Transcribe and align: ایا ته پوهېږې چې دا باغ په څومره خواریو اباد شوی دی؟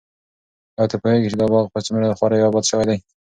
ایا 0.77 0.85
ته 0.91 0.95
پوهېږې 1.01 1.29
چې 1.31 1.37
دا 1.39 1.45
باغ 1.53 1.65
په 1.73 1.79
څومره 1.85 2.17
خواریو 2.17 2.47
اباد 2.49 2.65
شوی 2.71 2.85
دی؟ 2.89 2.97